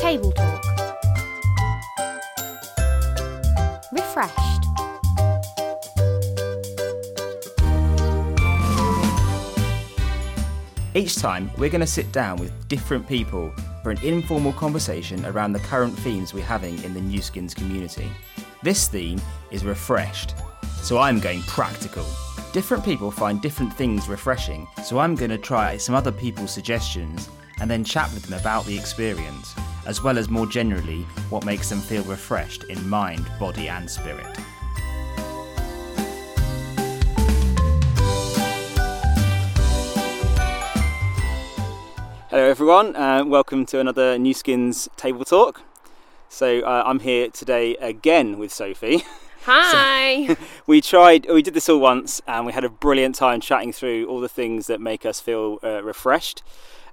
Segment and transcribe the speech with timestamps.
[0.00, 0.64] Table Talk.
[3.92, 4.64] Refreshed.
[10.94, 13.52] Each time, we're going to sit down with different people
[13.82, 18.08] for an informal conversation around the current themes we're having in the New Skins community.
[18.62, 20.34] This theme is refreshed,
[20.80, 22.06] so I'm going practical.
[22.54, 27.28] Different people find different things refreshing, so I'm going to try some other people's suggestions
[27.60, 29.54] and then chat with them about the experience,
[29.86, 34.26] as well as more generally what makes them feel refreshed in mind, body, and spirit.
[42.30, 42.94] Hello, everyone.
[42.94, 45.62] Uh, welcome to another New Skins Table Talk.
[46.28, 49.02] So uh, I'm here today again with Sophie.
[49.46, 50.36] Hi.
[50.66, 54.06] we tried, we did this all once, and we had a brilliant time chatting through
[54.06, 56.44] all the things that make us feel uh, refreshed.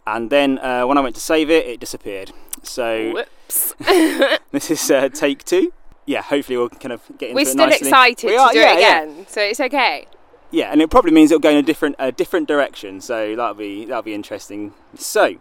[0.08, 2.32] And then uh, when I went to save it, it disappeared.
[2.64, 3.74] So Whoops.
[4.52, 5.74] this is uh, take two.
[6.06, 7.36] Yeah, hopefully we'll kind of get into it.
[7.36, 7.88] We're it still nicely.
[7.88, 9.02] excited We to do yeah, it yeah.
[9.04, 10.08] again, so it's okay.
[10.52, 13.02] Yeah, and it probably means it'll go in a different a different direction.
[13.02, 14.74] So that'll be that'll be interesting.
[14.96, 15.36] So,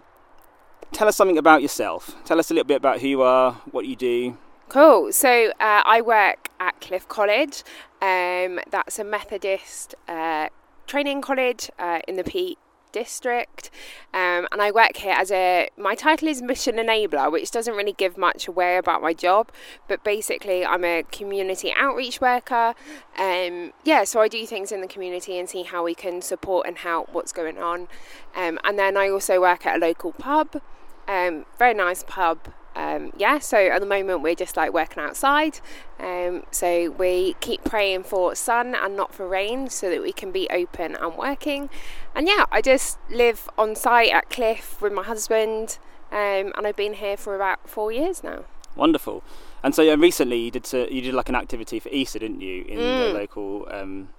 [0.92, 2.16] tell us something about yourself.
[2.24, 4.38] Tell us a little bit about who you are, what you do.
[4.68, 5.12] Cool.
[5.12, 7.62] So uh, I work at Cliff College.
[8.02, 10.48] Um, that's a Methodist uh,
[10.86, 12.58] training college uh, in the Peak
[12.96, 13.70] District,
[14.14, 15.68] um, and I work here as a.
[15.76, 19.52] My title is mission enabler, which doesn't really give much away about my job,
[19.86, 22.74] but basically I'm a community outreach worker.
[23.18, 26.66] Um, yeah, so I do things in the community and see how we can support
[26.66, 27.88] and help what's going on,
[28.34, 30.62] um, and then I also work at a local pub.
[31.06, 32.38] Um, very nice pub.
[32.76, 35.60] Um, yeah, so at the moment we're just like working outside.
[35.98, 40.30] Um, so we keep praying for sun and not for rain so that we can
[40.30, 41.70] be open and working.
[42.14, 45.78] And yeah, I just live on site at Cliff with my husband,
[46.12, 48.44] um, and I've been here for about four years now.
[48.76, 49.22] Wonderful.
[49.62, 52.42] And so uh, recently you did uh, you did like an activity for Easter, didn't
[52.42, 52.98] you, in Mm.
[52.98, 54.10] the local um,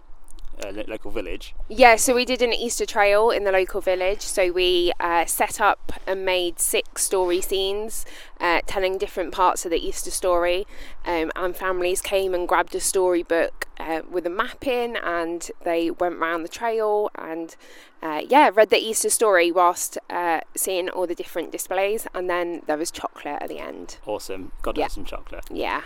[0.65, 1.53] uh, local village?
[1.69, 4.21] Yeah, so we did an Easter trail in the local village.
[4.21, 8.05] So we uh, set up and made six story scenes
[8.39, 10.65] uh, telling different parts of the Easter story.
[11.05, 15.91] Um, and families came and grabbed a storybook uh, with a map in and they
[15.91, 17.55] went round the trail and
[18.01, 22.07] uh, yeah, read the Easter story whilst uh, seeing all the different displays.
[22.13, 23.97] And then there was chocolate at the end.
[24.05, 24.51] Awesome.
[24.61, 24.85] Got to Yeah.
[24.85, 25.45] have some chocolate.
[25.51, 25.81] Yeah.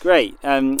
[0.00, 0.36] Great.
[0.42, 0.78] Um,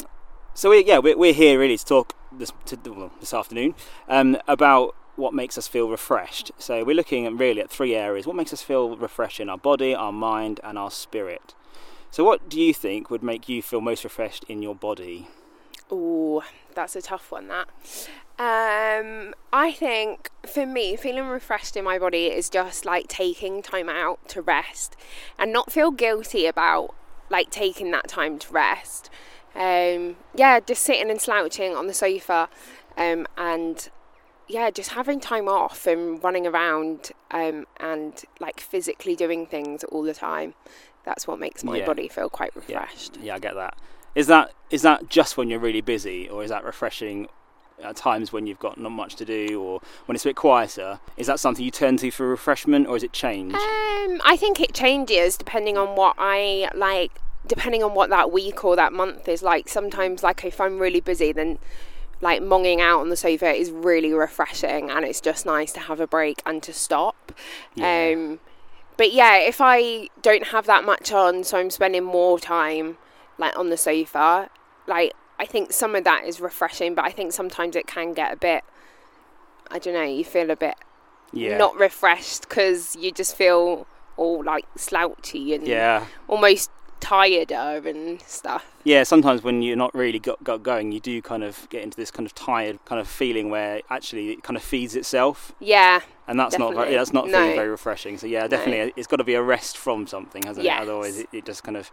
[0.54, 3.74] so we, yeah, we're, we're here really to talk this to, well, this afternoon
[4.08, 6.50] um, about what makes us feel refreshed.
[6.58, 9.58] So we're looking at really at three areas: what makes us feel refreshed in our
[9.58, 11.54] body, our mind, and our spirit.
[12.12, 15.28] So, what do you think would make you feel most refreshed in your body?
[15.90, 16.42] Oh,
[16.74, 17.48] that's a tough one.
[17.48, 17.68] That.
[18.38, 23.88] Um, I think for me, feeling refreshed in my body is just like taking time
[23.88, 24.96] out to rest,
[25.38, 26.94] and not feel guilty about
[27.28, 29.08] like taking that time to rest.
[29.54, 32.48] Um, yeah, just sitting and slouching on the sofa,
[32.96, 33.88] um, and
[34.48, 40.02] yeah, just having time off and running around, um, and like physically doing things all
[40.02, 40.54] the time.
[41.04, 41.86] That's what makes my Yeah.
[41.86, 42.80] body feel quite Yeah.
[42.80, 43.16] refreshed.
[43.22, 43.74] Yeah, I get that.
[44.14, 47.28] Is that is that just when you're really busy, or is that refreshing
[47.82, 51.00] at times when you've got not much to do, or when it's a bit quieter?
[51.16, 53.54] Is that something you turn to for refreshment, or is it change?
[53.54, 57.12] Um, I think it changes depending on what I like,
[57.46, 59.68] depending on what that week or that month is like.
[59.68, 61.58] Sometimes, like if I'm really busy, then
[62.20, 66.00] like monging out on the sofa is really refreshing, and it's just nice to have
[66.00, 67.32] a break and to stop.
[67.74, 68.12] Yeah.
[68.14, 68.40] Um,
[68.96, 72.98] but yeah, if I don't have that much on, so I'm spending more time
[73.38, 74.50] like on the sofa,
[74.86, 78.32] like I think some of that is refreshing, but I think sometimes it can get
[78.32, 78.62] a bit.
[79.70, 80.02] I don't know.
[80.02, 80.74] You feel a bit
[81.32, 81.56] yeah.
[81.56, 83.86] not refreshed because you just feel
[84.16, 86.06] all like slouchy and yeah.
[86.28, 88.64] almost tireder and stuff.
[88.84, 91.96] Yeah, sometimes when you're not really got, got going, you do kind of get into
[91.96, 96.00] this kind of tired kind of feeling where actually it kind of feeds itself, Yeah,
[96.28, 97.32] and that's not very, that's not No.
[97.32, 98.16] feeling very refreshing.
[98.18, 100.78] So yeah, definitely, uh, it's got to be a rest from something, hasn't Yes.
[100.78, 100.82] it?
[100.82, 101.90] Otherwise, it, it just kind of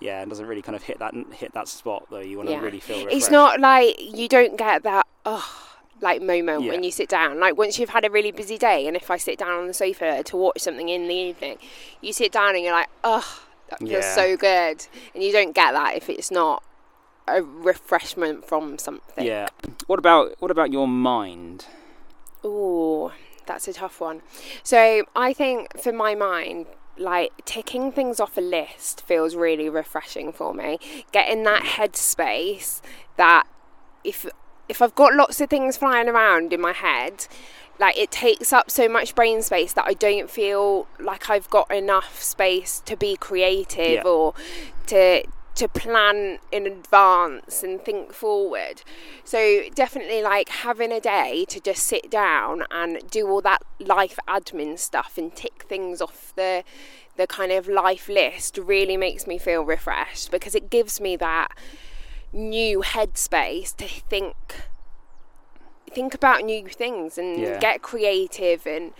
[0.00, 2.20] yeah, it doesn't really kind of hit that hit that spot though.
[2.20, 2.60] You want to Yeah.
[2.60, 3.16] really feel refreshed.
[3.16, 5.64] it's not like you don't get that oh
[6.00, 6.70] like moment Yeah.
[6.70, 7.40] when you sit down.
[7.40, 9.74] Like once you've had a really busy day, and if I sit down on the
[9.74, 11.58] sofa to watch something in the evening,
[12.00, 14.14] you sit down and you're like, oh, that feels Yeah.
[14.14, 16.62] so good, and you don't get that if it's not
[17.26, 19.24] a refreshment from something.
[19.24, 19.48] Yeah.
[19.86, 21.66] What about what about your mind?
[22.44, 23.12] Ooh,
[23.46, 24.22] that's a tough one.
[24.62, 26.66] So I think for my mind,
[26.96, 30.78] like ticking things off a list feels really refreshing for me.
[31.12, 32.80] Getting that headspace
[33.16, 33.46] that
[34.04, 34.26] if
[34.68, 37.26] if I've got lots of things flying around in my head,
[37.78, 41.70] like it takes up so much brain space that I don't feel like I've got
[41.72, 44.02] enough space to be creative Yeah.
[44.02, 44.34] or
[44.86, 48.82] to to plan in advance and think forward.
[49.24, 54.20] So definitely like having a day to just sit down and do all that life
[54.28, 56.62] admin stuff and tick things off the
[57.16, 61.48] the kind of life list really makes me feel refreshed because it gives me that
[62.32, 64.36] new headspace to think
[65.88, 67.58] think about new things and Yeah.
[67.58, 68.92] get creative and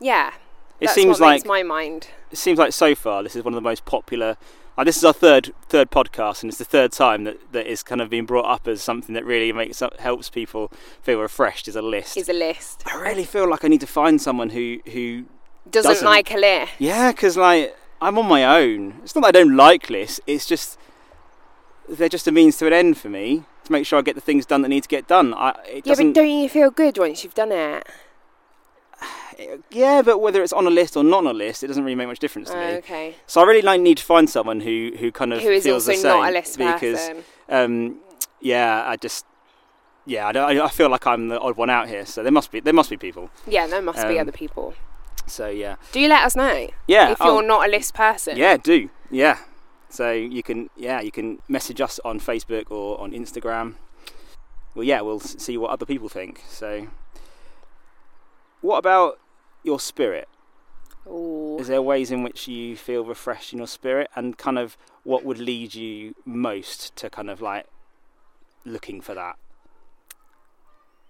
[0.00, 0.32] yeah
[0.80, 3.68] It seems like- my mind it seems like so far this is one of the
[3.68, 4.36] most popular.
[4.76, 7.82] Like this is our third third podcast, and it's the third time that that is
[7.82, 10.70] kind of being brought up as something that really makes helps people
[11.02, 11.66] feel refreshed.
[11.66, 12.16] Is a list.
[12.16, 15.24] is a list I really feel like I need to find someone who who
[15.68, 16.06] doesn't, doesn't.
[16.06, 19.00] like a list yeah, because like I'm on my own.
[19.02, 20.20] It's not that I don't like lists.
[20.28, 20.78] It's just
[21.88, 24.20] they're just a means to an end for me to make sure I get the
[24.20, 25.32] things done that need to get done.
[25.34, 26.08] I, it yeah doesn't.
[26.12, 27.86] but don't you feel good once you've done it
[29.70, 31.94] yeah, but whether it's on a list or not on a list, it doesn't really
[31.94, 32.72] make much difference to Oh, me.
[32.78, 35.62] okay So I really like need to find someone who who kind of who is
[35.64, 38.00] feels also the same not a list because person um,
[38.40, 39.24] yeah, I just
[40.06, 42.06] yeah, I, don't, I feel like I'm the odd one out here.
[42.06, 43.30] So there must be there must be people.
[43.46, 44.74] yeah there must be um, other people
[45.26, 48.36] So yeah, do you let us know yeah, if oh, you're not a list person
[48.36, 49.38] yeah, do yeah.
[49.90, 53.74] So you can yeah you can message us on Facebook or on Instagram.
[54.74, 56.42] Well, yeah, we'll see what other people think.
[56.48, 56.88] So,
[58.60, 59.18] what about
[59.64, 60.28] your spirit?
[61.06, 61.56] Ooh.
[61.58, 65.24] Is there ways in which you feel refreshed in your spirit, and kind of what
[65.24, 67.66] would lead you most to kind of like
[68.64, 69.36] looking for that?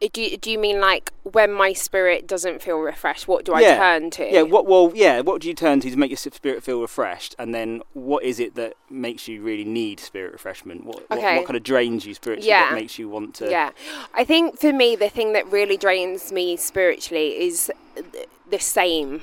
[0.00, 3.60] Do you, do you mean like when my spirit doesn't feel refreshed what do I
[3.60, 3.76] Yeah.
[3.78, 4.66] turn to Yeah, what?
[4.66, 5.20] Well, yeah.
[5.20, 7.34] What do you turn to to make your spirit feel refreshed?
[7.38, 10.84] And then, what is it that makes you really need spirit refreshment?
[10.84, 11.36] What, what, Okay.
[11.36, 12.48] what kind of drains you spiritually?
[12.48, 12.68] Yeah.
[12.70, 13.50] That makes you want to?
[13.50, 13.70] Yeah,
[14.14, 17.70] I think for me, the thing that really drains me spiritually is
[18.48, 19.22] the same,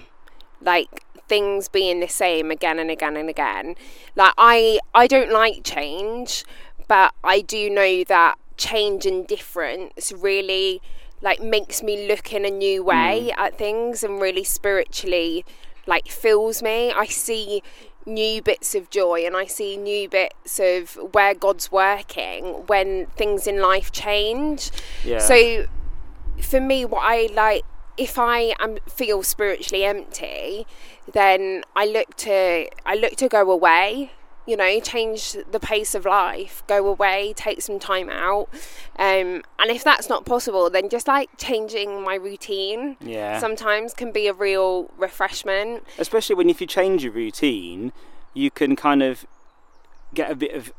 [0.62, 3.75] like things being the same again and again and again.
[4.16, 6.44] Like I, I don't like change,
[6.88, 10.81] but I do know that change and difference really
[11.22, 13.38] like makes me look in a new way mm.
[13.38, 15.46] at things and really spiritually
[15.88, 16.92] like fills me.
[16.92, 17.62] I see
[18.06, 23.48] new bits of joy and I see new bits of where God's working when things
[23.48, 24.72] in life change.
[25.04, 25.19] Yeah.
[25.19, 25.66] So
[26.42, 27.63] for me what I like
[27.98, 30.68] if I am feel spiritually empty,
[31.12, 34.12] then I look to I look to go away.
[34.45, 38.47] You know, change the pace of life, go away, take some time out,
[38.97, 43.39] um, and if that's not possible, then just like changing my routine yeah.
[43.39, 45.83] sometimes can be a real refreshment.
[45.97, 47.92] Especially when if you change your routine,
[48.36, 49.25] you can kind of
[50.13, 50.71] get a bit of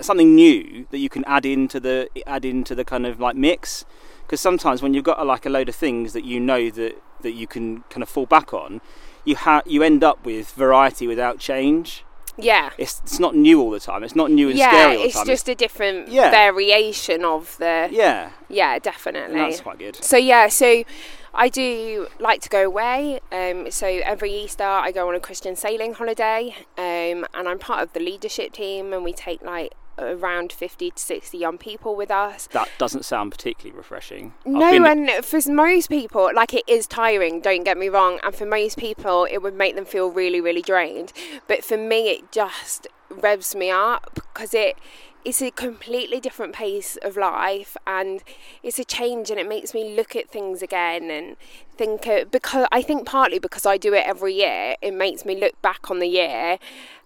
[0.00, 3.84] something new that you can add into the add into the kind of like mix.
[4.22, 7.02] Because sometimes when you've got a, like a load of things that you know that
[7.22, 8.80] that you can kind of fall back on,
[9.24, 12.04] you have you end up with variety without change.
[12.42, 12.70] Yeah.
[12.78, 14.02] It's it's not new all the time.
[14.04, 15.06] It's not new and yeah, scary all the time.
[15.06, 15.26] it's time.
[15.26, 16.30] just a different Yeah.
[16.30, 17.88] variation of the.
[17.90, 19.38] yeah, Yeah, and definitely.
[19.38, 19.96] that's quite good.
[20.02, 20.84] So yeah, so
[21.32, 23.20] I do like to go away.
[23.30, 27.82] Um, so every Easter I go on a Christian sailing holiday, um, and I'm part
[27.82, 32.10] of the leadership team, and we take like around fifty to sixty young people with
[32.10, 32.48] us.
[32.52, 34.34] That doesn't sound particularly refreshing.
[34.44, 37.40] No, and for most people, like it is tiring.
[37.40, 40.62] Don't get me wrong, and for most people, it would make them feel really, really
[40.62, 41.12] drained.
[41.46, 44.76] But for me, it just revs me up because it
[45.24, 48.22] it's a completely different pace of life, and
[48.62, 51.36] it's a change, and it makes me look at things again and
[51.76, 52.08] think.
[52.30, 55.90] Because I think partly because I do it every year, it makes me look back
[55.90, 56.58] on the year,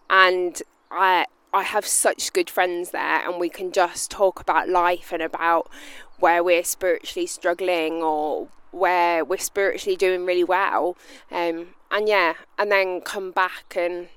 [0.08, 1.26] and I.
[1.54, 5.70] I have such good friends there, and we can just talk about life and about
[6.18, 10.96] where we're spiritually struggling or where we're spiritually doing really well.
[11.30, 14.08] Um, and yeah, and then come back and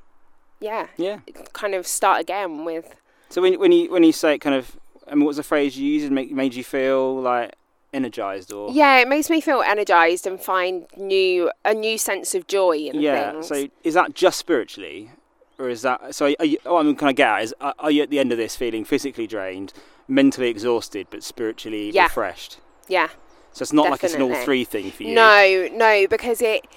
[0.60, 1.20] yeah, yeah.
[1.54, 2.96] kind of start again with.
[3.30, 4.76] So when when you when you say it, kind of,
[5.08, 6.04] I mean, what's the phrase you use?
[6.04, 7.56] It make, made you feel like
[7.94, 12.48] energized or Yeah, it makes me feel energized and find new a new sense of
[12.48, 13.32] joy in yeah.
[13.32, 13.48] things.
[13.48, 15.12] So is that just spiritually,
[15.60, 16.34] or is that so?
[16.40, 18.38] Are you, what I'm kind of get at is, are you at the end of
[18.38, 19.74] this feeling physically drained,
[20.08, 22.04] mentally exhausted, but spiritually Yeah.
[22.04, 22.60] refreshed?
[22.88, 23.10] yeah.
[23.54, 25.16] So it's not like it's an all three thing for you.
[25.16, 26.68] No, no, because it.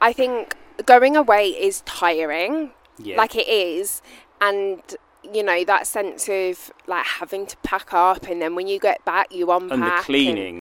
[0.00, 0.54] I think
[0.86, 2.70] going away is tiring.
[3.02, 3.16] Yeah.
[3.16, 4.02] like it is
[4.42, 4.82] and
[5.22, 9.02] you know that sense of like having to pack up and then when you get
[9.06, 10.60] back you unpack and the and- cleaning.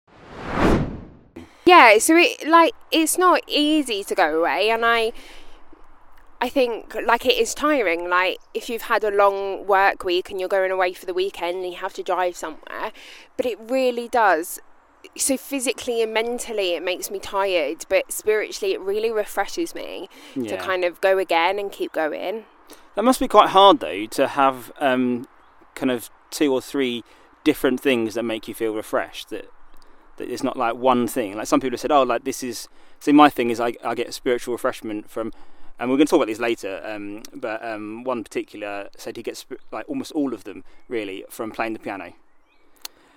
[1.65, 5.13] yeah so it like it's not easy to go away and i
[6.45, 10.39] i think like it is tiring like if you've had a long work week and
[10.39, 12.91] you're going away for the weekend and you have to drive somewhere
[13.37, 14.59] but it really does
[15.15, 20.57] so physically and mentally it makes me tired, but spiritually it really refreshes me to
[20.57, 22.45] kind of go again and keep going.
[22.95, 25.27] That must be quite hard though to have um,
[25.75, 27.03] kind of two or three
[27.43, 29.29] different things that make you feel refreshed.
[29.29, 29.49] That
[30.17, 31.35] that it's not like one thing.
[31.35, 32.67] Like some people have said, oh, like this is.
[33.01, 35.33] See, my thing is I, I get spiritual refreshment from,
[35.79, 36.81] and we're going to talk about these later.
[36.83, 41.51] Um, but um, one particular said he gets like almost all of them really from
[41.51, 42.13] playing the piano.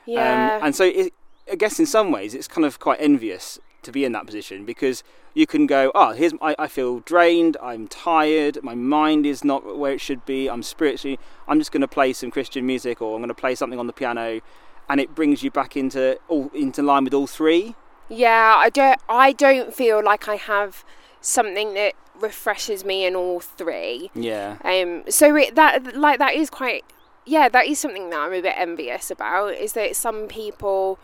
[0.06, 0.56] Yeah.
[0.56, 1.12] Um, and so it,
[1.50, 4.64] I guess in some ways it's kind of quite envious to be in that position
[4.64, 9.44] because you can go, oh, here's I, I feel drained, I'm tired, my mind is
[9.44, 13.00] not where it should be, I'm spiritually, I'm just going to play some Christian music
[13.00, 14.40] or I'm going to play something on the piano,
[14.88, 17.76] and it brings you back into all into line with all three.
[18.08, 18.98] Yeah, I don't.
[19.08, 20.82] I don't feel like I have
[21.20, 24.10] something that refreshes me in all three.
[24.14, 26.84] Yeah, Um, so it, that like that is quite.
[27.24, 29.54] Yeah, that is something that I'm a bit envious about.
[29.54, 30.98] Is that some people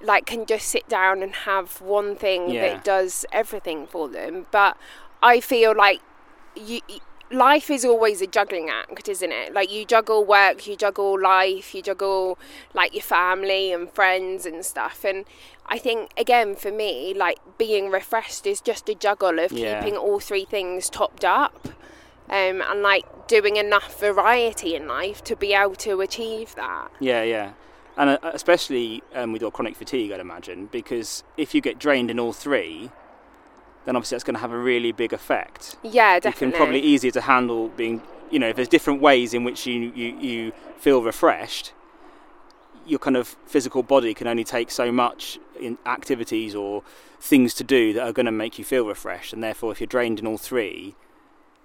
[0.00, 2.74] like can just sit down and have one thing Yeah.
[2.74, 4.76] that does everything for them, but
[5.22, 6.00] I feel like
[6.56, 6.80] you.
[7.30, 9.52] Life is always a juggling act, isn't it?
[9.52, 12.38] Like you juggle work, you juggle life, you juggle
[12.72, 15.04] like your family and friends and stuff.
[15.04, 15.26] And
[15.66, 19.82] I think again for me, like being refreshed is just a juggle of Yeah.
[19.82, 21.68] keeping all three things topped up,
[22.30, 26.88] um, and like doing enough variety in life to be able to achieve that.
[26.98, 27.52] yeah, yeah.
[27.98, 32.10] And uh, especially um, with your chronic fatigue, I'd imagine, because if you get drained
[32.12, 32.90] in all three,
[33.84, 35.76] then obviously that's going to have a really big effect.
[35.82, 36.50] Yeah, you definitely.
[36.52, 39.90] can probably easier to handle being you know if there's different ways in which you,
[39.94, 41.72] you you feel refreshed
[42.86, 46.82] your kind of physical body can only take so much in activities or
[47.20, 49.86] things to do that are going to make you feel refreshed and therefore if you're
[49.86, 50.94] drained in all three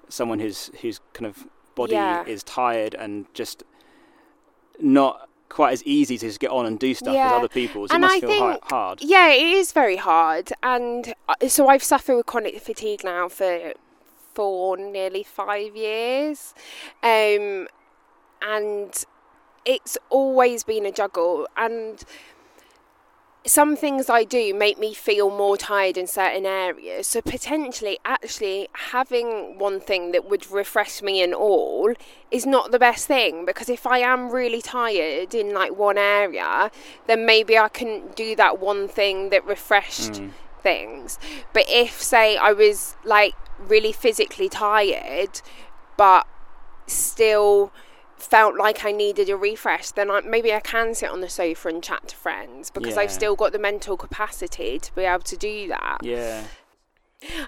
[0.10, 2.24] someone who's whose kind of body Yeah.
[2.25, 3.63] is tired and just
[4.79, 7.91] not quite as easy to just get on and do stuff as other people's.
[7.91, 9.00] It And must I feel hi- think- hard.
[9.01, 13.74] Yeah, it is very hard, and uh, so I've suffered with chronic fatigue now for
[14.33, 16.55] for nearly five years,
[17.03, 17.67] um,
[18.41, 19.05] and
[19.65, 21.48] it's always been a juggle.
[21.55, 22.03] And
[23.46, 27.08] some things I do make me feel more tired in certain areas.
[27.08, 31.94] So potentially, actually having one thing that would refresh me in all
[32.32, 36.72] is not the best thing because if I am really tired in like one area,
[37.08, 40.32] then maybe I can do that one thing that refreshed mm.
[40.62, 41.20] things.
[41.52, 45.42] But if say I was like really physically tired,
[45.98, 46.28] but
[46.88, 47.74] still
[48.24, 51.68] felt like I needed a refresh, then I, maybe I can sit on the sofa
[51.68, 55.38] and chat to friends because I've still got the mental capacity to be able to
[55.38, 55.98] do that.
[56.01, 56.44] yeah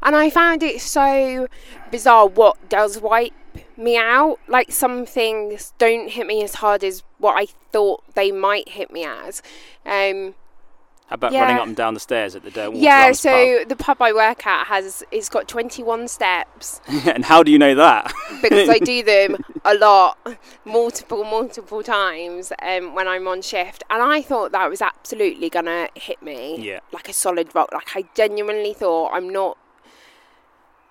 [0.02, 1.48] And I found it so
[1.92, 3.34] bizarre what does wipe
[3.78, 4.40] me out.
[4.48, 8.92] Like some things don't hit me as hard as what I thought they might hit
[8.92, 9.42] me as.
[9.86, 10.36] Um,
[11.08, 11.42] how about Yeah.
[11.42, 14.46] running up and down the stairs at the Dale yeah, so the pub I work
[14.48, 17.08] at has it's got 21 steps pub?
[17.16, 20.18] and how do you know that because I do them a lot,
[20.66, 23.84] multiple, multiple times um, when I'm on shift.
[23.90, 26.80] And I thought that was absolutely gonna hit me Yeah.
[26.92, 27.70] like a solid rock.
[27.74, 29.58] Like I genuinely thought I'm not.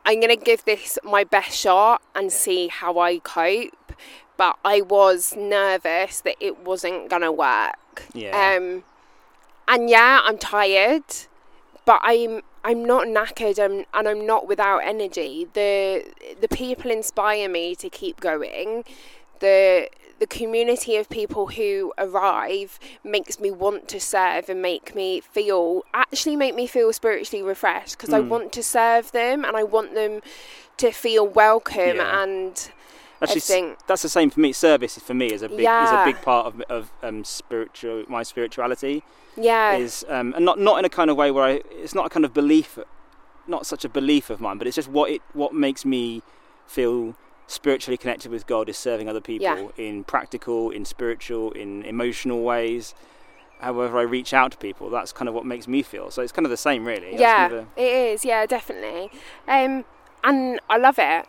[0.07, 3.93] I'm gonna give this my best shot and see how I cope.
[4.37, 8.07] But I was nervous that it wasn't gonna work.
[8.13, 8.57] Yeah.
[8.59, 8.83] Um,
[9.69, 11.05] and yeah, I'm tired,
[11.85, 15.47] but I'm I'm not knackered and, and I'm not without energy.
[15.53, 16.05] The
[16.41, 18.85] the people inspire me to keep going.
[19.41, 19.89] The
[20.21, 25.83] the community of people who arrive makes me want to serve and make me feel
[25.93, 28.29] actually make me feel spiritually refreshed because I Hmm.
[28.29, 30.23] want to serve them and I want them
[30.79, 32.23] to feel welcome Yeah.
[32.23, 32.71] and
[33.31, 33.77] Actually, everything.
[33.87, 34.53] that's the same for me.
[34.53, 38.23] Service for me is a big is a big part of of um, spiritual my
[38.23, 39.03] spirituality
[39.37, 42.07] yeah is um, and not not in a kind of way where I it's not
[42.07, 42.79] a kind of belief,
[43.47, 46.23] not such a belief of mine, but it's just what it what makes me
[46.67, 47.15] feel
[47.47, 49.69] spiritually connected with God is serving other people Yeah.
[49.77, 52.95] in practical, in spiritual, in emotional ways.
[53.61, 56.11] However, I reach out to people, that's kind of what makes me feel.
[56.11, 57.17] So it's kind of the same, really.
[57.19, 58.25] Yeah, it is.
[58.25, 59.11] Yeah, definitely.
[59.47, 59.85] Um,
[60.23, 61.27] and I love it.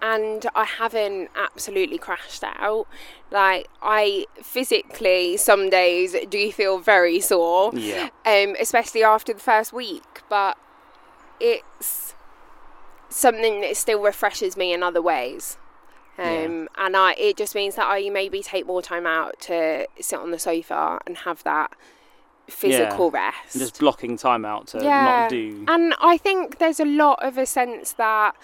[0.00, 2.86] And I haven't absolutely crashed out.
[3.30, 7.72] Like I physically, some days do feel very sore.
[7.74, 10.22] yeah, Um, especially after the first week.
[10.28, 10.56] But
[11.40, 12.14] it's
[13.08, 15.56] something that still refreshes me in other ways.
[16.20, 20.18] Um, and I, it just means that I maybe take more time out to sit
[20.18, 21.72] on the sofa and have that
[22.48, 23.54] physical rest.
[23.54, 25.04] and just blocking time out to Yeah.
[25.04, 25.64] not do.
[25.68, 28.34] And I think there's a lot of a sense that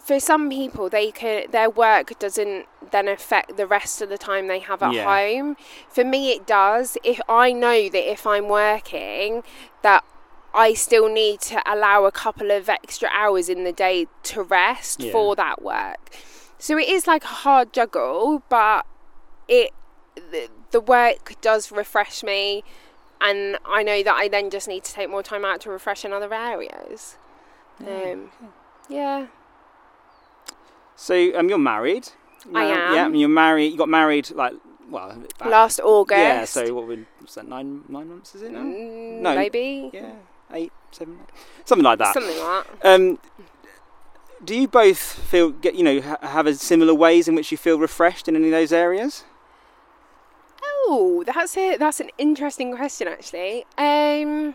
[0.00, 4.48] for some people, they can their work doesn't then affect the rest of the time
[4.48, 5.04] they have at Yeah.
[5.04, 5.56] home.
[5.88, 6.98] For me, it does.
[7.04, 9.44] If I know that if I'm working,
[9.82, 10.02] that
[10.52, 15.00] I still need to allow a couple of extra hours in the day to rest
[15.00, 15.12] Yeah.
[15.12, 16.10] for that work.
[16.58, 18.84] So it is like a hard juggle, but
[19.46, 19.70] it
[20.16, 22.64] the, the work does refresh me,
[23.20, 26.04] and I know that I then just need to take more time out to refresh
[26.04, 27.16] in other areas.
[27.86, 28.32] Um,
[28.88, 29.26] yeah.
[31.00, 32.08] So um, you're married.
[32.54, 32.94] I am.
[32.94, 33.68] Yeah, and you're married.
[33.72, 34.52] You got married like
[34.90, 35.16] well.
[35.38, 36.18] back- Last August.
[36.18, 36.44] Yeah.
[36.44, 38.34] So what would was that nine nine months?
[38.34, 38.60] Is it now?
[38.60, 39.34] Mm, No.
[39.34, 40.12] maybe Yeah,
[40.52, 41.18] eight, seven,
[41.64, 42.12] something like that.
[42.12, 42.94] something like that.
[42.94, 43.18] Um,
[44.44, 47.56] do you both feel get you know ha- have a similar ways in which you
[47.56, 49.24] feel refreshed in any of those areas?
[50.62, 51.78] Oh, that's it.
[51.78, 53.64] That's an interesting question, actually.
[53.78, 54.54] Um,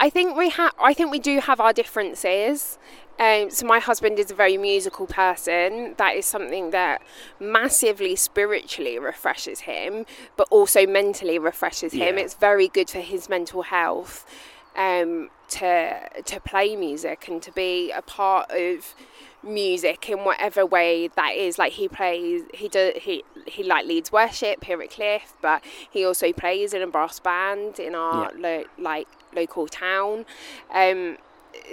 [0.00, 0.72] I think we have.
[0.80, 2.78] I think we do have our differences.
[3.18, 5.94] Um, so my husband is a very musical person.
[5.98, 7.02] That is something that
[7.40, 12.16] massively spiritually refreshes him, but also mentally refreshes him.
[12.16, 12.22] Yeah.
[12.22, 14.24] It's very good for his mental health
[14.76, 18.94] um, to to play music and to be a part of
[19.42, 21.58] music in whatever way that is.
[21.58, 26.04] Like he plays, he does, he he like leads worship here at Cliff, but he
[26.04, 30.26] also plays in a brass band in our lo- like local town.
[30.72, 31.18] Um,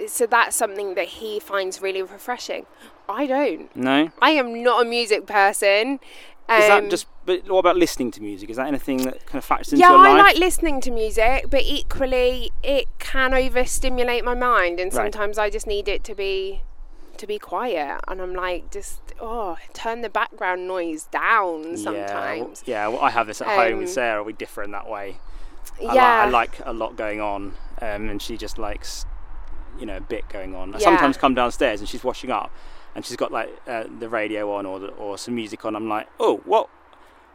[0.06, 2.66] so that's something that he finds really refreshing.
[3.08, 3.74] I don't.
[3.76, 4.10] No.
[4.20, 6.00] I am not a music person.
[6.48, 7.06] Um, Is that just?
[7.24, 8.50] But what about listening to music?
[8.50, 11.46] Is that anything that kind of factors into yeah, your I like listening to music,
[11.50, 15.12] but equally it can overstimulate my mind, and Right.
[15.12, 16.62] sometimes I just need it to be
[17.16, 18.00] to be quiet.
[18.06, 21.76] And I'm like, just oh, turn the background noise down.
[21.76, 22.88] Sometimes, Yeah, yeah.
[22.88, 24.22] Well, I have this at home with Um, Sarah.
[24.22, 25.16] We differ in that way.
[25.80, 29.04] I, yeah, like, I like a lot going on, um, and she just likes,
[29.78, 30.74] you know, a bit going on.
[30.74, 32.50] I sometimes come downstairs and she's washing up,
[32.94, 35.76] and she's got like uh, the radio on or the, or some music on.
[35.76, 36.68] I'm like, oh, what?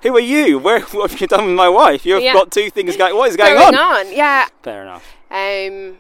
[0.03, 0.57] Who are you?
[0.57, 0.79] Where?
[0.91, 2.05] What have you done with my wife?
[2.05, 2.33] You've Yeah.
[2.33, 3.15] got two things going.
[3.15, 4.07] What is going, going on?
[4.07, 4.11] on.
[4.13, 4.47] Yeah.
[4.63, 5.05] Fair enough.
[5.29, 5.99] Um,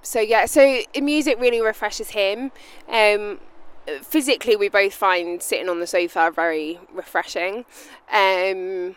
[0.00, 2.50] so yeah, so music really refreshes him.
[2.88, 3.38] Um,
[4.02, 7.64] physically, we both find sitting on the sofa very refreshing.
[8.10, 8.96] Um,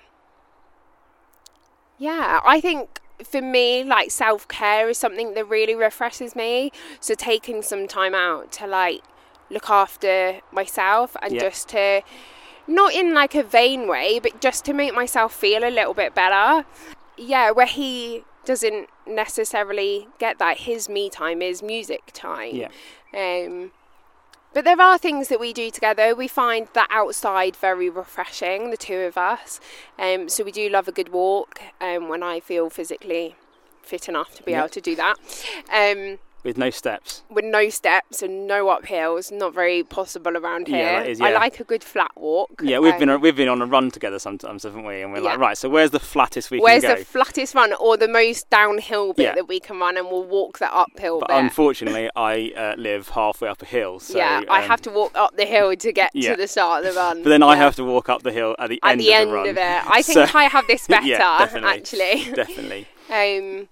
[1.98, 6.72] yeah, I think for me, like self care is something that really refreshes me.
[7.00, 9.02] So taking some time out to like
[9.50, 11.42] look after myself and Yeah.
[11.42, 12.02] just to
[12.68, 16.16] not in like a vain way, but just to make myself feel a little bit
[16.16, 16.66] better.
[17.18, 20.60] Yeah, where he doesn't necessarily get that.
[20.60, 22.56] His me time is music time.
[22.56, 22.70] Yeah.
[23.14, 23.72] Um,
[24.56, 26.16] but there are things that we do together.
[26.16, 29.60] We find that outside very refreshing, the two of us.
[30.00, 33.36] Um, so we do love a good walk um, when I feel physically
[33.84, 34.60] fit enough to be Yeah.
[34.60, 35.18] able to do that.
[35.70, 37.24] Um, With no steps.
[37.30, 40.78] with no steps and no uphills, not very possible around here.
[40.78, 42.62] Yeah, is, I like a good flat walk.
[42.64, 45.02] Yeah, we've been Um, we've been on a run together sometimes, haven't we?
[45.02, 45.58] And we're like, right.
[45.58, 46.94] So where's the flattest we Where's can go?
[46.96, 49.34] Where's the flattest run or the most downhill bit Yeah.
[49.36, 51.28] that we can run, and we'll walk that uphill bit?
[51.30, 51.44] but bit.
[51.44, 54.00] unfortunately, I uh, live halfway up a hill.
[54.00, 56.32] So, yeah, I um, have to walk up the hill to get yeah.
[56.32, 57.18] to the start of the run.
[57.24, 59.14] But then I have to walk up the hill at the at end the of
[59.22, 59.50] end the run.
[59.50, 59.62] of it.
[59.90, 62.34] I think So- I have this better, yeah, definitely, actually.
[62.36, 62.88] definitely.
[63.10, 63.68] um,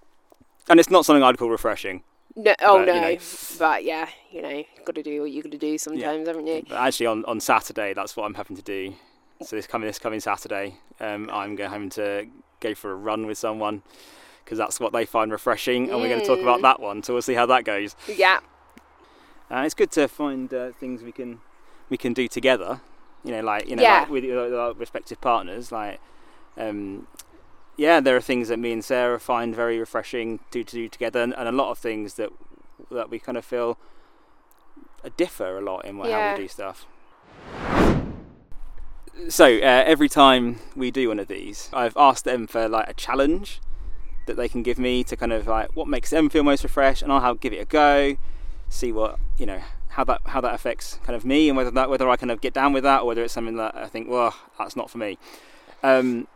[0.69, 2.01] And it's not something I'd call refreshing.
[2.35, 3.17] No, oh But, no, you know.
[3.59, 6.63] but yeah, you know, got to do what you got to do sometimes, haven't you?
[6.67, 8.93] But actually, on, on Saturday, that's what I'm having to do.
[9.41, 12.27] So this coming this coming Saturday, um, I'm going having to
[12.59, 13.81] go for a run with someone
[14.43, 16.63] because that's what they find refreshing, and we're going to talk about Mm.
[16.63, 17.03] that one.
[17.03, 17.95] So we'll see how that goes.
[18.07, 18.39] Yeah,
[19.49, 21.39] And it's good to find uh, things we can
[21.89, 22.81] we can do together.
[23.23, 23.99] You know, like you know, Yeah.
[24.01, 25.71] like with, with our respective partners.
[25.71, 25.99] Like,
[26.57, 27.07] um,
[27.77, 31.21] yeah, there are things that me and Sarah find very refreshing to, to do together,
[31.21, 32.29] and, and a lot of things that
[32.91, 33.77] that we kind of feel
[35.17, 36.85] differ a lot in what, how we do stuff.
[39.29, 42.93] So uh, every time we do one of these, I've asked them for like a
[42.93, 43.61] challenge
[44.25, 47.01] that they can give me to kind of like what makes them feel most refreshed,
[47.01, 48.17] and I'll have, give it a go,
[48.69, 51.89] see what you know how that how that affects kind of me, and whether that
[51.89, 54.09] whether I kind of get down with that, or whether it's something that I think,
[54.09, 55.17] well, that's not for me.
[55.83, 56.27] Um,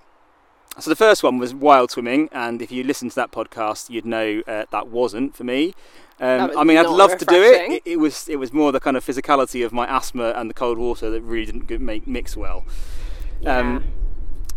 [0.79, 4.05] so the first one was wild swimming, and if you listened to that podcast, you'd
[4.05, 5.73] know uh, that wasn't for me.
[6.19, 7.71] Um, was I mean, I'd love to do it.
[7.71, 7.81] it.
[7.85, 10.77] It was it was more the kind of physicality of my asthma and the cold
[10.77, 12.65] water that really didn't make mix well.
[13.45, 13.83] Um,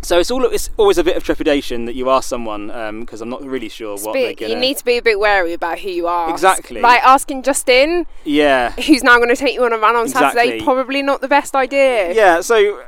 [0.02, 2.68] so it's all it's always a bit of trepidation that you ask someone
[3.00, 4.54] because I'm not really sure what bit- they're gonna.
[4.54, 6.30] you need to be a bit wary about who you are.
[6.30, 6.80] Exactly.
[6.80, 10.62] Like asking Justin, yeah, who's now going to take you on a run on Saturday,
[10.62, 12.14] probably not the best idea.
[12.14, 12.40] yeah.
[12.40, 12.82] So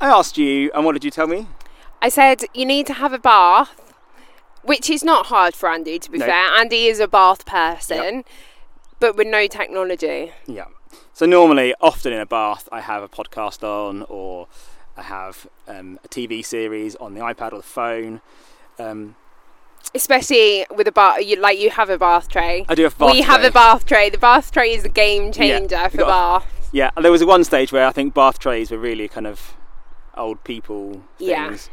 [0.00, 1.48] I asked you, and what did you tell me?
[2.02, 3.70] I said you need to have a bath,
[4.62, 5.98] which is not hard for Andy.
[6.00, 6.26] To be No.
[6.26, 8.24] fair, Andy is a bath person,
[8.98, 10.32] but with no technology.
[10.46, 10.66] Yeah.
[11.14, 14.48] so normally, often in a bath, I have a podcast on, or
[14.96, 18.20] I have um, a TV series on the iPad or the phone.
[18.78, 19.14] Um,
[19.94, 22.64] Especially with a bath, you, like you have a bath tray.
[22.68, 24.10] I do have a bath we have a bath tray.
[24.10, 26.46] The bath tray is a game changer we for bath.
[26.72, 29.54] Yeah, and there was one stage where I think bath trays were really kind of
[30.16, 31.48] old people Yeah.
[31.48, 31.70] things.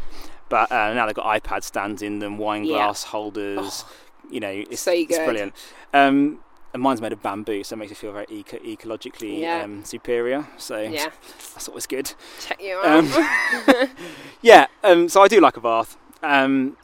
[0.50, 2.78] But uh, now they've got iPad stands in them, wine Yeah.
[2.78, 3.86] glass holders.
[4.32, 5.54] you know, it's, so it's brilliant.
[5.94, 6.40] Um,
[6.74, 9.64] and mine's made of bamboo, so it makes me feel very eco- ecologically Yeah.
[9.64, 10.48] um, superior.
[10.58, 11.10] So Yeah,
[11.54, 12.14] that's always good.
[12.40, 12.86] check you out.
[12.86, 13.90] Um,
[14.42, 15.98] yeah, um, so I do like a bath.
[16.22, 16.78] Um,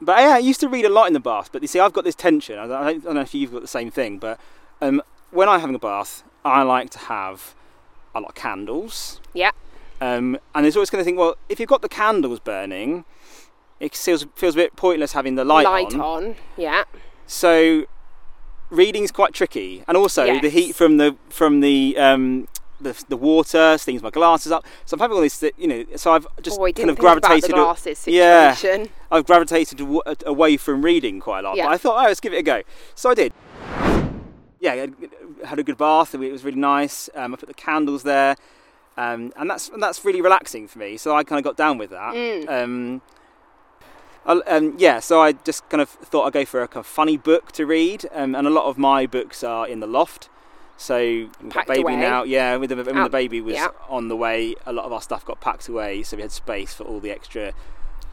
[0.00, 1.50] but yeah, I used to read a lot in the bath.
[1.52, 2.58] But you see, I've got this tension.
[2.58, 4.38] I don't, I don't know if you've got the same thing, but
[4.80, 7.54] um, when I'm having a bath, I like to have
[8.14, 9.20] a lot of candles.
[9.34, 9.50] Yeah.
[10.00, 13.04] Um, and there's always going to think, well, if you've got the candles burning,
[13.80, 16.00] it feels feels a bit pointless having the light, on Light on.
[16.00, 16.36] on.
[16.56, 16.84] Yeah.
[17.26, 17.86] So
[18.70, 22.48] reading's quite tricky, and also the heat from the from the um,
[22.80, 24.64] the, the water steams my glasses up.
[24.84, 25.84] So I'm having all this, you know.
[25.96, 27.54] So I've just oh, kind didn't of think about gravitated.
[27.54, 28.54] glasses Yeah.
[29.10, 31.56] I've gravitated aw- away from reading quite a lot.
[31.56, 31.66] Yeah.
[31.66, 32.62] But I thought, oh, let's give it a go.
[32.94, 33.32] So I did.
[34.58, 36.14] Yeah, I had a good bath.
[36.14, 37.10] It was really nice.
[37.14, 38.36] Um, I put the candles there,
[38.96, 40.96] um, and that's and that's really relaxing for me.
[40.96, 42.14] So I kind of got down with that.
[42.14, 42.48] Mm.
[42.48, 43.02] Um,
[44.24, 46.86] I- um, yeah, so I just kind of thought I'd go for a kind of
[46.86, 50.28] funny book to read, um, and a lot of my books are in the loft.
[50.78, 51.96] So Packed baby away.
[51.96, 52.56] now, yeah.
[52.56, 53.68] With the, when Oh, the baby was yeah.
[53.88, 56.74] on the way, a lot of our stuff got packed away, so we had space
[56.74, 57.52] for all the extra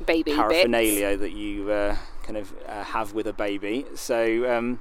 [0.06, 0.38] Baby bits.
[0.38, 3.86] paraphernalia that you uh, kind of uh, have with a baby.
[3.96, 4.80] So um,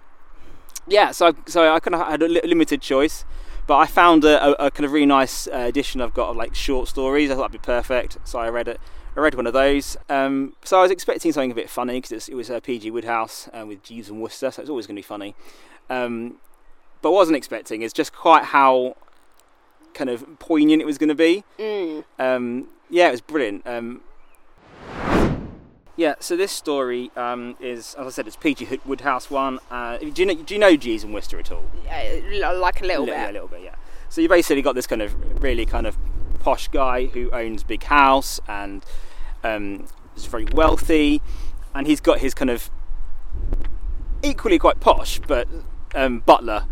[0.86, 3.24] yeah, so I, so I kind of had a limited choice,
[3.66, 6.36] but I found a, a, a kind of really nice uh, edition I've got of
[6.36, 7.30] like short stories.
[7.30, 8.80] I thought that'd be perfect, so I read it.
[9.16, 9.96] I read one of those.
[10.08, 13.48] Um, so I was expecting something a bit funny because it was uh, PG Wodehouse
[13.52, 15.34] uh, with Jeeves and Wooster, so it's always going to be funny.
[15.90, 16.36] Um,
[17.02, 18.96] but what I wasn't expecting is just quite how
[19.92, 21.44] kind of poignant it was going to be.
[21.58, 22.04] Mm.
[22.18, 23.66] Um, yeah, it was brilliant.
[23.66, 24.00] Um,
[25.96, 29.58] yeah, so this story um, is, as I said, it's PG Wodehouse one.
[29.70, 30.34] Uh, do you know?
[30.34, 31.64] Do you know Jeeves and Wooster at all?
[31.90, 33.16] Uh, like a little Li- bit.
[33.18, 33.62] Yeah, a little bit.
[33.62, 33.74] Yeah.
[34.08, 35.96] So you basically got this kind of really kind of
[36.40, 38.84] posh guy who owns big house and
[39.44, 41.20] um, is very wealthy,
[41.74, 42.70] and he's got his kind of
[44.22, 45.48] equally quite posh, but
[45.94, 46.66] um, butler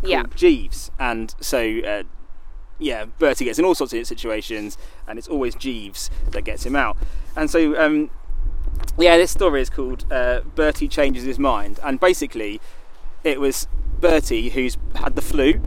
[0.00, 0.24] called Yeah.
[0.34, 1.78] Jeeves, and so.
[1.80, 2.02] Uh,
[2.78, 6.74] yeah, Bertie gets in all sorts of situations, and it's always Jeeves that gets him
[6.74, 6.96] out.
[7.36, 8.10] And so, um,
[8.98, 11.78] yeah, this story is called uh, Bertie Changes His Mind.
[11.82, 12.60] And basically,
[13.24, 13.66] it was
[14.00, 15.60] Bertie who's had the flu,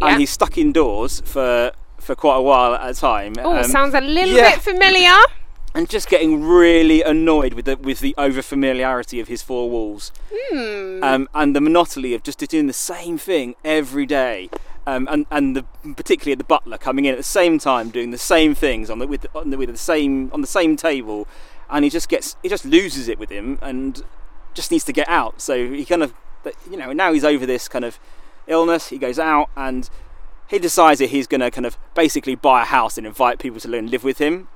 [0.00, 0.08] Yeah.
[0.08, 3.34] and he's stuck indoors for, for quite a while at a time.
[3.38, 4.50] Oh, um, sounds a little yeah.
[4.52, 5.12] bit familiar.
[5.74, 10.12] and just getting really annoyed with the, with the over familiarity of his four walls
[10.50, 11.02] Hmm.
[11.02, 14.50] um, and the monotony of just doing the same thing every day.
[14.84, 15.62] Um, and and the,
[15.94, 19.06] particularly the butler coming in at the same time doing the same things on the
[19.06, 21.28] with on the, with the same on the same table,
[21.72, 24.02] and he just gets he just loses it with him and
[24.54, 25.40] just needs to get out.
[25.40, 26.14] So he kind of
[26.70, 27.98] you know now he's over this kind of
[28.46, 28.88] illness.
[28.88, 29.88] He goes out and
[30.48, 33.58] he decides that he's going to kind of basically buy a house and invite people
[33.60, 34.48] to live live with him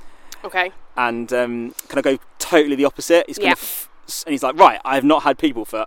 [0.45, 0.71] Okay.
[0.97, 3.25] and um, kind of go totally the opposite.
[3.27, 3.53] He's kind Yeah.
[3.53, 3.89] of
[4.27, 5.87] and he's like, right, I have not had people for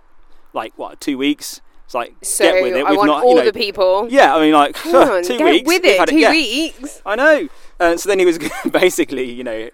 [0.52, 1.60] like what two weeks.
[1.86, 2.86] It's like So get with it.
[2.86, 4.08] We've not, all you know, the people.
[4.10, 4.34] yeah.
[4.34, 5.66] I mean, like Come on, two get weeks.
[5.66, 6.08] with we've it.
[6.08, 6.30] Two yeah.
[6.30, 7.02] weeks.
[7.06, 7.48] I know.
[7.78, 8.38] Uh, so then he was
[8.70, 9.70] basically, you know,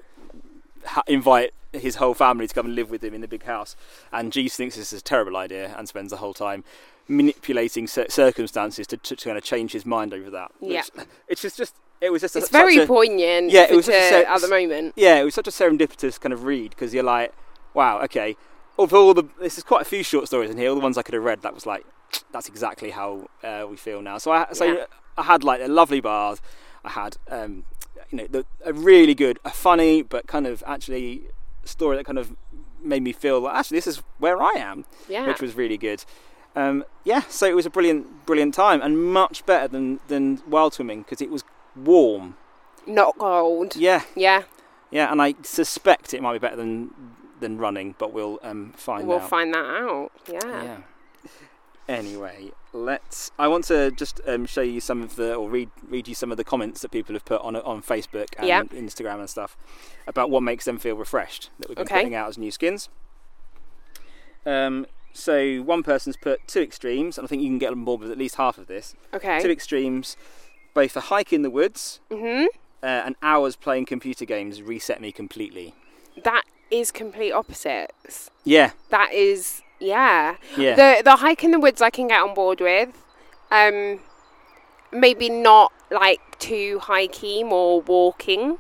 [0.87, 3.77] ha- invite his whole family to come and live with him in the big house.
[4.13, 6.65] And Jeeves thinks this is a terrible idea and spends the whole time
[7.09, 10.51] manipulating circumstances to, to, kind of change his mind over that.
[10.61, 10.83] Yeah.
[10.95, 13.51] Which- It's just, just it was just a, It's very a, poignant.
[13.51, 13.95] Yeah, it was to-
[14.31, 14.95] at the moment.
[14.97, 17.33] yeah, it was such a serendipitous kind of read because you're like,
[17.75, 18.37] wow, okay.
[18.79, 20.69] Of all the, this is quite a few short stories in here.
[20.69, 21.85] All the ones I could have read, that was like,
[22.33, 24.19] that's exactly how uh, we feel now.
[24.19, 24.85] So I, so Yeah.
[25.17, 26.41] I had like a lovely bath.
[26.85, 27.65] I had, um,
[28.11, 31.23] you know, the, a really good, a funny but kind of actually
[31.65, 32.35] story that kind of
[32.83, 35.27] made me feel like actually this is where I am, Yeah.
[35.27, 36.05] which was really good.
[36.55, 40.73] Um, yeah, so it was a brilliant, brilliant time and much better than than wild
[40.75, 42.37] swimming because it was warm.
[42.87, 43.77] Not cold.
[43.77, 44.45] Yeah, Yeah.
[44.91, 46.91] yeah, and I suspect it might be better than
[47.41, 49.29] than running, but we'll um, find we'll out.
[49.29, 50.11] find that out.
[50.33, 50.63] Yeah.
[50.63, 50.77] Yeah.
[51.89, 53.31] Anyway, let's.
[53.39, 56.31] I want to just um, show you some of the, or read read you some
[56.33, 58.63] of the comments that people have put on on Facebook and Yeah.
[58.65, 59.57] Instagram and stuff
[60.07, 61.97] about what makes them feel refreshed that we've been Okay.
[61.97, 62.89] putting out as new skins.
[64.45, 68.01] Um, so one person's put two extremes, and I think you can get on board
[68.01, 68.95] with at least half of this.
[69.15, 69.41] Okay.
[69.41, 70.17] Two extremes,
[70.75, 72.47] both a hike in the woods Mhm.
[72.83, 75.75] uh, and hours playing computer games reset me completely.
[76.23, 78.31] That is complete opposites.
[78.45, 80.37] Yeah, That is yeah.
[80.57, 80.75] yeah.
[80.75, 82.91] The the hike in the woods I can get on board with.
[83.51, 84.01] Um
[84.93, 88.59] maybe not like too hiking more walking.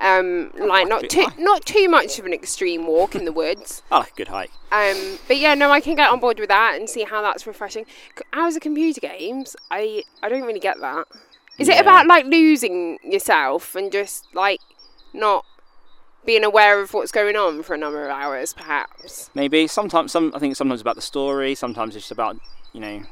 [0.00, 1.42] Um, like like not too high.
[1.42, 3.82] not too much of an extreme walk in the woods.
[3.90, 4.52] I like a good hike.
[4.70, 7.46] Um, but yeah, no, I can get on board with that and see how that's
[7.46, 7.84] refreshing.
[8.32, 11.08] Hours of computer games, I I don't really get that.
[11.58, 14.60] Is it about like losing yourself and just like
[15.12, 15.44] not
[16.28, 19.30] being aware of what's going on for a number of hours, perhaps?
[19.34, 21.54] Maybe sometimes some I think sometimes about the story.
[21.54, 22.36] Sometimes it's just about
[22.74, 23.02] you know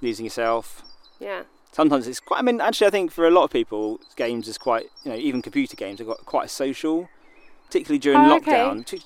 [0.00, 0.82] losing yourself.
[1.18, 1.42] Yeah.
[1.72, 2.38] Sometimes it's quite.
[2.38, 4.86] I mean, actually, I think for a lot of people, games is quite.
[5.04, 7.08] You know, even computer games are got quite social,
[7.66, 8.84] particularly during Oh, lockdown.
[8.86, 9.04] partic-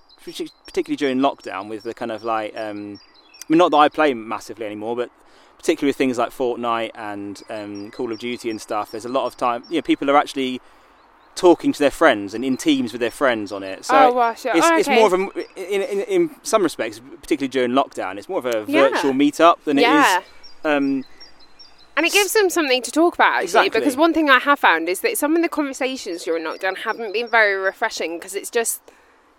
[0.66, 2.56] Particularly during lockdown, with the kind of like.
[2.56, 3.00] Um,
[3.40, 5.10] I mean, not that I play massively anymore, but
[5.58, 8.92] particularly with things like Fortnite and um, Call of Duty and stuff.
[8.92, 9.64] There's a lot of time.
[9.68, 10.60] You know, people are actually
[11.34, 13.84] talking to their friends and in teams with their friends on it.
[13.84, 14.44] So oh, gosh.
[14.44, 14.52] yeah.
[14.56, 18.28] it's, oh, it's more of a in, in, in some respects, particularly during lockdown, it's
[18.28, 18.88] more of a Yeah.
[18.90, 20.18] virtual meetup than yeah.
[20.18, 20.24] it is.
[20.64, 21.04] Um,
[21.96, 23.44] And it gives them something to talk about, actually.
[23.44, 23.80] Exactly.
[23.80, 27.12] Because one thing I have found is that some of the conversations during lockdown haven't
[27.12, 28.80] been very refreshing because it's just,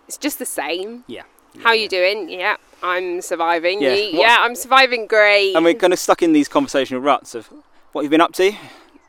[0.06, 1.04] it's just the same.
[1.06, 1.22] yeah.
[1.62, 2.28] How are you doing?
[2.28, 3.80] Yeah, I'm surviving.
[3.80, 5.06] Yeah, You- yeah, I'm surviving.
[5.06, 5.54] Great.
[5.54, 7.48] And we're kind of stuck in these conversational ruts of
[7.92, 8.52] what you've been up to.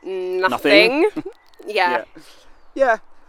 [0.04, 1.10] Nothing.
[1.66, 2.04] yeah.
[2.16, 2.22] Yeah,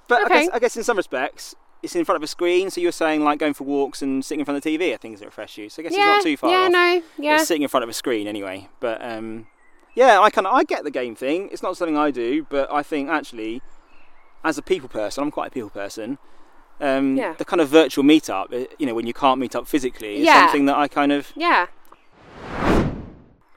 [0.08, 2.70] but I, guess, I guess in some respects, it's in front of a screen.
[2.70, 4.98] So you're saying like going for walks and sitting in front of the TV are
[4.98, 5.70] things that refresh you.
[5.70, 6.16] So I guess Yeah.
[6.16, 6.66] it's not too far yeah.
[6.66, 6.72] off.
[6.72, 7.02] No.
[7.18, 7.36] Yeah.
[7.36, 8.68] It's sitting in front of a screen anyway.
[8.80, 9.48] But um,
[9.96, 11.50] yeah, I kind of I get the game thing.
[11.52, 13.62] It's not something I do, but I think actually,
[14.44, 16.18] as a people person, I'm quite a people person.
[16.80, 17.34] Um, Yeah.
[17.34, 20.26] The kind of virtual meetup, uh, you know, when you can't meet up physically, is
[20.26, 20.46] Yeah.
[20.46, 21.68] something that I kind of Yeah.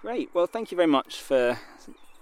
[0.01, 0.31] great.
[0.35, 1.59] Well, thank you very much for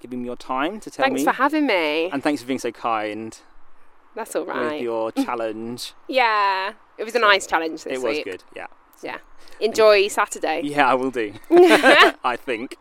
[0.00, 2.08] giving me your time to tell Thanks me, Thanks for having me.
[2.10, 3.36] and thanks for being so kind
[4.14, 4.72] That's all right.
[4.74, 5.92] with your challenge.
[6.08, 6.72] Yeah.
[6.98, 8.24] It was a nice challenge this it was week.
[8.24, 8.42] good.
[8.56, 8.66] Yeah.
[9.02, 9.18] Yeah.
[9.60, 10.62] Enjoy Saturday.
[10.64, 11.32] Yeah, I will do.
[11.50, 12.76] I think.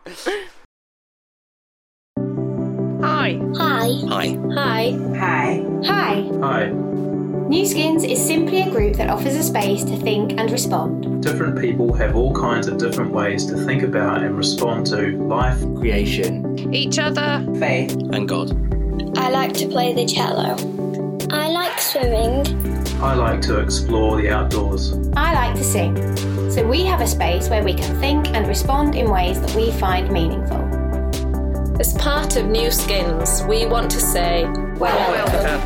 [3.00, 3.38] Hi.
[3.56, 3.88] Hi.
[4.08, 4.36] Hi.
[4.54, 4.90] Hi.
[5.16, 5.64] Hi.
[5.84, 6.30] Hi.
[6.40, 6.72] Hi.
[7.48, 11.22] New Skins is simply a group that offers a space to think and respond.
[11.22, 15.58] Different people have all kinds of different ways to think about and respond to life.
[15.76, 16.74] Creation.
[16.74, 17.46] Each other.
[17.58, 17.92] Faith.
[18.12, 18.50] And God.
[19.16, 20.56] I like to play the cello.
[21.30, 22.46] I like swimming.
[23.00, 24.92] I like to explore the outdoors.
[25.16, 25.96] I like to sing.
[26.50, 29.70] So we have a space where we can think and respond in ways that we
[29.72, 30.64] find meaningful.
[31.80, 34.44] As part of New Skins, we want to say,
[34.78, 35.60] Welcome.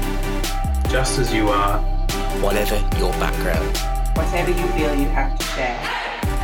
[0.91, 1.81] Just as you are,
[2.41, 3.77] Whatever your background.
[4.17, 5.79] Whatever you feel you have to share.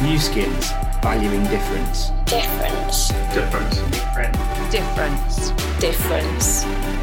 [0.01, 0.71] New skins.
[1.03, 2.11] Valuing difference.
[2.25, 3.09] Difference.
[3.35, 3.81] Difference.
[3.91, 4.71] Difference.
[4.71, 5.51] Difference.
[5.81, 6.98] difference.